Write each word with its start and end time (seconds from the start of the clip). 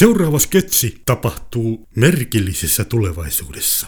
Seuraava 0.00 0.38
sketsi 0.38 1.02
tapahtuu 1.06 1.88
merkillisessä 1.96 2.84
tulevaisuudessa. 2.84 3.86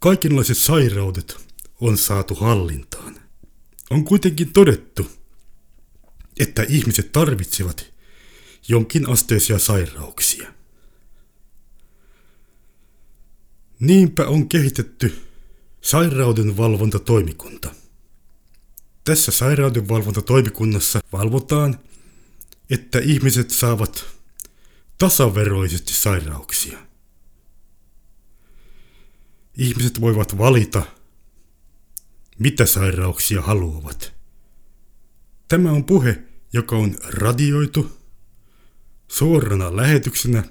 Kaikenlaiset 0.00 0.58
sairaudet 0.58 1.36
on 1.80 1.98
saatu 1.98 2.34
hallintaan. 2.34 3.20
On 3.90 4.04
kuitenkin 4.04 4.52
todettu, 4.52 5.10
että 6.40 6.62
ihmiset 6.68 7.12
tarvitsevat 7.12 7.92
jonkin 8.68 9.08
asteisia 9.08 9.58
sairauksia. 9.58 10.52
Niinpä 13.80 14.26
on 14.26 14.48
kehitetty 14.48 15.22
sairaudenvalvontatoimikunta. 15.80 17.74
Tässä 19.04 19.32
sairaudenvalvontatoimikunnassa 19.32 21.00
valvotaan, 21.12 21.78
että 22.70 22.98
ihmiset 22.98 23.50
saavat 23.50 24.06
tasaveroisesti 24.98 25.92
sairauksia. 25.92 26.78
Ihmiset 29.56 30.00
voivat 30.00 30.38
valita, 30.38 30.82
mitä 32.38 32.66
sairauksia 32.66 33.42
haluavat. 33.42 34.14
Tämä 35.48 35.72
on 35.72 35.84
puhe, 35.84 36.22
joka 36.52 36.76
on 36.76 36.96
radioitu 37.04 37.98
suorana 39.08 39.76
lähetyksenä 39.76 40.44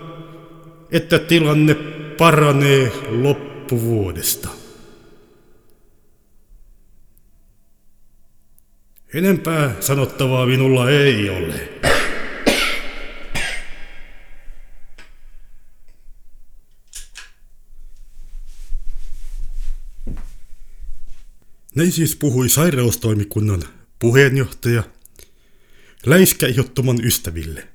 että 0.90 1.18
tilanne 1.18 1.74
paranee 2.18 2.92
loppuvuodesta. 3.08 4.65
Enempää 9.16 9.76
sanottavaa 9.80 10.46
minulla 10.46 10.90
ei 10.90 11.30
ole. 11.30 11.68
Näin 21.74 21.92
siis 21.92 22.16
puhui 22.16 22.48
sairaustoimikunnan 22.48 23.62
puheenjohtaja 23.98 24.82
läiskäihottoman 26.06 27.04
ystäville. 27.04 27.68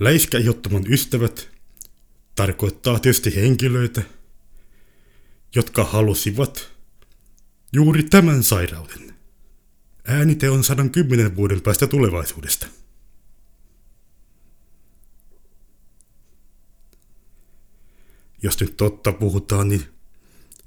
Läiskäihottoman 0.00 0.92
ystävät 0.92 1.50
tarkoittaa 2.34 2.98
tietysti 2.98 3.36
henkilöitä, 3.36 4.02
jotka 5.54 5.84
halusivat 5.84 6.73
juuri 7.74 8.02
tämän 8.02 8.42
sairauden. 8.42 9.14
Äänite 10.04 10.50
on 10.50 10.64
110 10.64 11.36
vuoden 11.36 11.60
päästä 11.60 11.86
tulevaisuudesta. 11.86 12.66
Jos 18.42 18.60
nyt 18.60 18.76
totta 18.76 19.12
puhutaan, 19.12 19.68
niin 19.68 19.82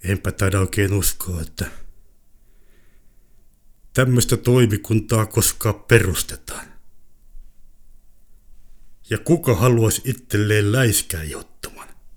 enpä 0.03 0.31
taida 0.31 0.59
oikein 0.59 0.93
uskoa, 0.93 1.41
että 1.41 1.71
tämmöistä 3.93 4.37
toimikuntaa 4.37 5.25
koskaan 5.25 5.75
perustetaan. 5.75 6.67
Ja 9.09 9.17
kuka 9.17 9.55
haluaisi 9.55 10.01
itselleen 10.05 10.71
läiskää 10.71 11.23
jotain? 11.23 11.56